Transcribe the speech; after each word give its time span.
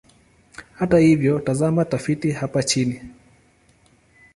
Hata 0.73 0.97
hivyo, 0.99 1.39
tazama 1.39 1.85
tafiti 1.85 2.31
hapa 2.31 2.63
chini. 2.63 3.01